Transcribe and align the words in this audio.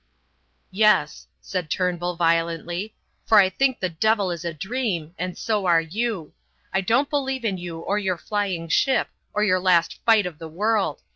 "Yes," 0.71 1.27
said 1.41 1.69
Turnbull, 1.69 2.15
violently. 2.15 2.95
"For 3.23 3.37
I 3.37 3.49
think 3.49 3.79
the 3.79 3.89
devil 3.89 4.31
is 4.31 4.43
a 4.43 4.51
dream, 4.51 5.13
and 5.19 5.37
so 5.37 5.67
are 5.67 5.79
you. 5.79 6.33
I 6.73 6.81
don't 6.81 7.07
believe 7.07 7.45
in 7.45 7.59
you 7.59 7.81
or 7.81 7.99
your 7.99 8.17
flying 8.17 8.67
ship 8.67 9.09
or 9.31 9.43
your 9.43 9.59
last 9.59 10.03
fight 10.03 10.25
of 10.25 10.39
the 10.39 10.47
world. 10.49 11.03